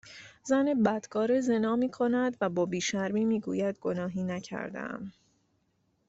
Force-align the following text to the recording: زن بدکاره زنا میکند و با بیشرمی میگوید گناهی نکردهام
زن 0.43 0.83
بدکاره 0.83 1.41
زنا 1.41 1.75
میکند 1.75 2.37
و 2.41 2.49
با 2.49 2.65
بیشرمی 2.65 3.25
میگوید 3.25 3.79
گناهی 3.79 4.23
نکردهام 4.23 5.11